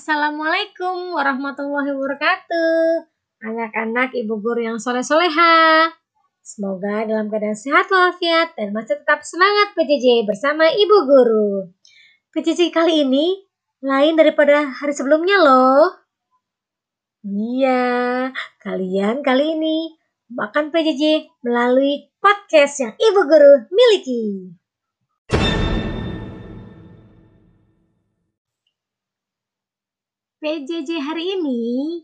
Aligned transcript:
Assalamualaikum 0.00 1.12
warahmatullahi 1.12 1.92
wabarakatuh. 1.92 3.04
Anak-anak 3.44 4.16
ibu 4.16 4.40
guru 4.40 4.64
yang 4.64 4.80
soleh-soleha. 4.80 5.92
Semoga 6.40 7.04
dalam 7.04 7.28
keadaan 7.28 7.52
sehat 7.52 7.84
walafiat 7.92 8.56
dan 8.56 8.72
masih 8.72 8.96
tetap 8.96 9.20
semangat 9.20 9.76
PJJ 9.76 10.24
bersama 10.24 10.72
ibu 10.72 11.04
guru. 11.04 11.68
PJJ 12.32 12.72
kali 12.72 13.04
ini 13.04 13.44
lain 13.84 14.16
daripada 14.16 14.72
hari 14.72 14.96
sebelumnya 14.96 15.36
loh. 15.36 15.92
Iya, 17.20 18.32
kalian 18.64 19.20
kali 19.20 19.60
ini 19.60 20.00
makan 20.32 20.72
PJJ 20.72 21.28
melalui 21.44 22.08
podcast 22.24 22.80
yang 22.80 22.96
ibu 22.96 23.20
guru 23.28 23.68
miliki. 23.68 24.56
PJJ 30.40 31.04
hari 31.04 31.36
ini 31.36 32.00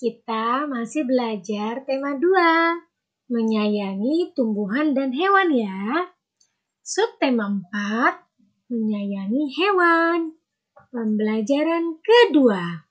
kita 0.00 0.64
masih 0.64 1.04
belajar 1.04 1.84
tema 1.84 2.16
2, 2.16 3.28
menyayangi 3.28 4.32
tumbuhan 4.32 4.96
dan 4.96 5.12
hewan 5.12 5.52
ya. 5.52 6.08
Subtema 6.80 7.44
4, 7.44 8.72
menyayangi 8.72 9.44
hewan. 9.60 10.32
Pembelajaran 10.96 12.00
kedua. 12.00 12.88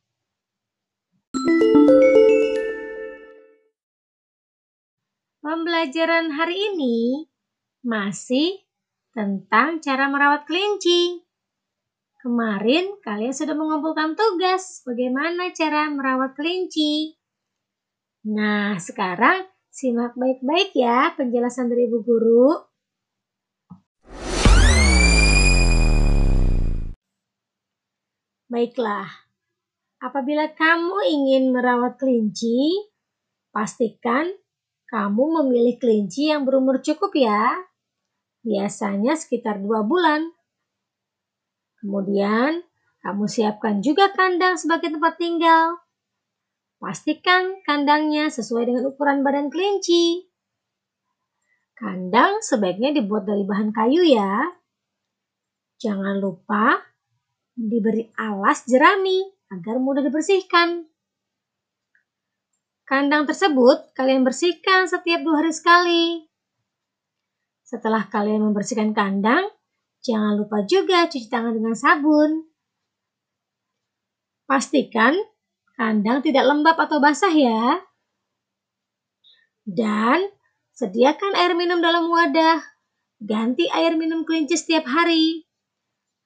Pembelajaran 5.41 6.37
hari 6.37 6.69
ini 6.69 7.25
masih 7.81 8.61
tentang 9.17 9.81
cara 9.81 10.05
merawat 10.05 10.45
kelinci. 10.45 11.25
Kemarin 12.23 13.03
kalian 13.03 13.35
sudah 13.35 13.51
mengumpulkan 13.51 14.15
tugas 14.15 14.79
bagaimana 14.87 15.51
cara 15.51 15.91
merawat 15.91 16.39
kelinci. 16.39 17.19
Nah, 18.31 18.79
sekarang 18.79 19.43
simak 19.67 20.15
baik-baik 20.15 20.71
ya 20.71 21.11
penjelasan 21.19 21.67
dari 21.67 21.83
ibu 21.83 21.99
guru. 21.99 22.63
Baiklah, 28.47 29.11
apabila 29.99 30.47
kamu 30.55 31.03
ingin 31.03 31.51
merawat 31.51 31.99
kelinci, 31.99 32.87
pastikan 33.51 34.31
kamu 34.87 35.43
memilih 35.43 35.75
kelinci 35.75 36.31
yang 36.31 36.47
berumur 36.47 36.79
cukup 36.79 37.11
ya. 37.19 37.67
Biasanya 38.47 39.19
sekitar 39.19 39.59
dua 39.59 39.83
bulan 39.83 40.31
Kemudian, 41.83 42.63
kamu 43.03 43.27
siapkan 43.27 43.83
juga 43.83 44.15
kandang 44.15 44.55
sebagai 44.55 44.87
tempat 44.87 45.19
tinggal. 45.19 45.83
Pastikan 46.79 47.59
kandangnya 47.67 48.31
sesuai 48.31 48.71
dengan 48.71 48.87
ukuran 48.87 49.19
badan 49.19 49.51
kelinci. 49.51 50.31
Kandang 51.75 52.39
sebaiknya 52.39 52.95
dibuat 52.95 53.27
dari 53.27 53.43
bahan 53.43 53.75
kayu 53.75 54.07
ya. 54.07 54.47
Jangan 55.83 56.23
lupa 56.23 56.79
diberi 57.51 58.07
alas 58.15 58.63
jerami 58.63 59.19
agar 59.51 59.75
mudah 59.83 60.07
dibersihkan. 60.07 60.87
Kandang 62.87 63.27
tersebut 63.27 63.91
kalian 63.91 64.23
bersihkan 64.23 64.87
setiap 64.87 65.19
dua 65.27 65.43
hari 65.43 65.51
sekali. 65.51 66.03
Setelah 67.67 68.07
kalian 68.07 68.47
membersihkan 68.47 68.95
kandang, 68.95 69.51
Jangan 70.03 70.35
lupa 70.35 70.67
juga 70.67 71.07
cuci 71.07 71.31
tangan 71.31 71.55
dengan 71.55 71.75
sabun. 71.79 72.43
Pastikan 74.43 75.15
kandang 75.79 76.19
tidak 76.19 76.43
lembab 76.43 76.75
atau 76.75 76.99
basah 76.99 77.31
ya. 77.31 77.79
Dan 79.63 80.27
sediakan 80.75 81.39
air 81.39 81.55
minum 81.55 81.79
dalam 81.79 82.11
wadah. 82.11 82.59
Ganti 83.23 83.71
air 83.71 83.95
minum 83.95 84.27
kelinci 84.27 84.59
setiap 84.59 84.83
hari. 84.83 85.47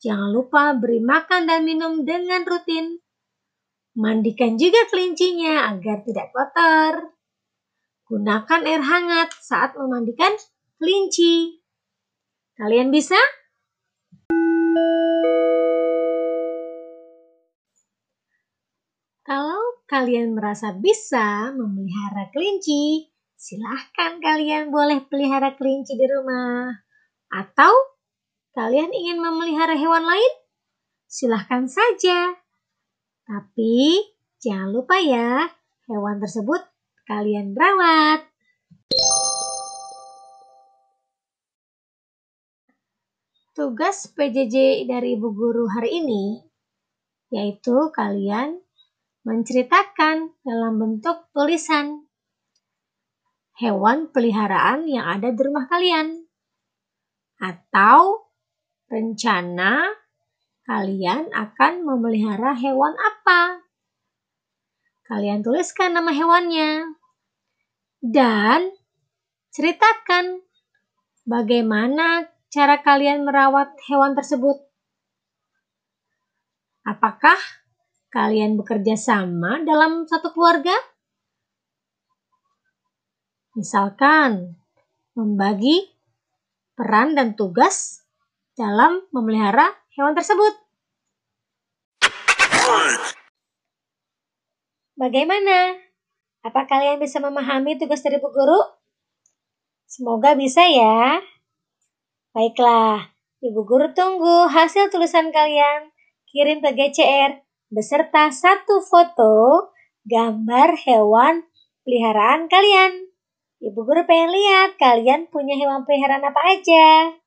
Jangan 0.01 0.33
lupa 0.33 0.73
beri 0.73 0.97
makan 0.97 1.45
dan 1.45 1.61
minum 1.61 2.01
dengan 2.01 2.41
rutin. 2.49 2.97
Mandikan 3.93 4.57
juga 4.57 4.89
kelincinya 4.89 5.69
agar 5.69 6.01
tidak 6.01 6.33
kotor. 6.33 7.13
Gunakan 8.09 8.61
air 8.65 8.81
hangat 8.81 9.29
saat 9.37 9.77
memandikan 9.77 10.33
kelinci. 10.81 11.61
Kalian 12.57 12.89
bisa? 12.89 13.17
Kalau 19.27 19.83
kalian 19.91 20.39
merasa 20.39 20.71
bisa 20.71 21.51
memelihara 21.51 22.31
kelinci, 22.31 23.11
silahkan 23.35 24.23
kalian 24.23 24.71
boleh 24.71 25.03
pelihara 25.03 25.51
kelinci 25.59 25.99
di 25.99 26.07
rumah. 26.07 26.71
Atau 27.27 27.75
kalian 28.55 28.87
ingin 28.95 29.19
memelihara 29.19 29.75
hewan 29.75 30.07
lain, 30.07 30.33
silahkan 31.11 31.67
saja. 31.67 32.39
Tapi 33.27 33.99
jangan 34.39 34.71
lupa 34.71 34.95
ya, 34.95 35.51
hewan 35.91 36.23
tersebut 36.23 36.63
kalian 37.03 37.51
rawat. 37.51 38.23
Tugas 43.51 44.07
PJJ 44.07 44.87
dari 44.87 45.19
Ibu 45.19 45.35
Guru 45.35 45.67
hari 45.67 45.99
ini 45.99 46.47
yaitu 47.27 47.91
kalian 47.91 48.63
menceritakan 49.27 50.39
dalam 50.47 50.79
bentuk 50.79 51.27
tulisan 51.35 52.07
hewan 53.59 54.07
peliharaan 54.07 54.87
yang 54.87 55.03
ada 55.03 55.35
di 55.35 55.41
rumah 55.43 55.67
kalian 55.67 56.23
atau 57.43 58.31
rencana 58.87 59.91
kalian 60.63 61.27
akan 61.35 61.83
memelihara 61.83 62.55
hewan 62.55 62.95
apa. 62.95 63.67
Kalian 65.11 65.43
tuliskan 65.43 65.91
nama 65.91 66.15
hewannya 66.15 66.87
dan 67.99 68.71
ceritakan 69.51 70.39
bagaimana 71.27 72.31
cara 72.47 72.79
kalian 72.79 73.27
merawat 73.27 73.75
hewan 73.91 74.15
tersebut? 74.15 74.55
Apakah 76.87 77.35
kalian 78.07 78.55
bekerja 78.55 78.95
sama 78.95 79.59
dalam 79.63 80.07
satu 80.07 80.31
keluarga? 80.31 80.73
Misalkan, 83.57 84.53
membagi 85.17 85.97
peran 86.77 87.17
dan 87.17 87.33
tugas 87.33 88.05
dalam 88.53 89.01
memelihara 89.09 89.73
hewan 89.97 90.13
tersebut. 90.13 90.53
Bagaimana? 94.97 95.77
Apa 96.45 96.69
kalian 96.69 97.01
bisa 97.01 97.17
memahami 97.17 97.81
tugas 97.81 98.05
dari 98.05 98.21
Bu 98.21 98.29
Guru? 98.29 98.61
Semoga 99.89 100.37
bisa 100.37 100.61
ya. 100.69 101.17
Baiklah, 102.33 103.09
Ibu 103.41 103.61
Guru 103.65 103.89
tunggu 103.97 104.45
hasil 104.49 104.93
tulisan 104.93 105.33
kalian. 105.33 105.89
Kirim 106.29 106.61
ke 106.61 106.77
GCR 106.77 107.46
beserta 107.67 108.31
satu 108.31 108.79
foto 108.83 109.67
gambar 110.07 110.79
hewan 110.87 111.43
peliharaan 111.83 112.47
kalian. 112.47 113.11
Ibu 113.57 113.79
Guru 113.83 114.05
pengen 114.05 114.31
lihat 114.31 114.77
kalian 114.77 115.27
punya 115.33 115.57
hewan 115.57 115.83
peliharaan 115.83 116.21
apa 116.21 116.41
aja. 116.53 117.17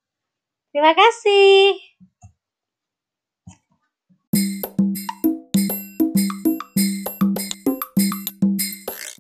Terima 0.71 0.95
kasih. 0.95 1.90